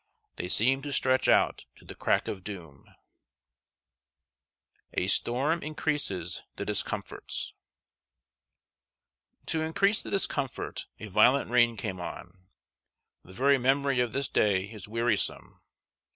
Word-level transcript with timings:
They 0.37 0.47
seemed 0.49 0.81
to 0.81 0.93
stretch 0.93 1.27
out 1.27 1.65
to 1.75 1.85
the 1.85 1.93
crack 1.93 2.27
of 2.27 2.43
doom. 2.43 2.85
[Sidenote: 4.89 4.93
A 4.95 5.07
STORM 5.07 5.61
INCREASES 5.61 6.41
THE 6.55 6.65
DISCOMFORTS.] 6.65 7.53
To 9.45 9.61
increase 9.61 10.01
the 10.01 10.09
discomfort, 10.09 10.87
a 10.99 11.05
violent 11.05 11.51
rain 11.51 11.77
came 11.77 11.99
on. 12.01 12.47
The 13.23 13.33
very 13.33 13.59
memory 13.59 13.99
of 13.99 14.11
this 14.11 14.27
day 14.27 14.63
is 14.71 14.87
wearisome. 14.87 15.61